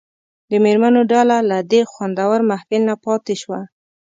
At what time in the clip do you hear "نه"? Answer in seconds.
2.89-2.95